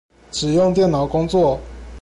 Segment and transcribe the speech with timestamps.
[0.31, 1.59] 只用電腦工作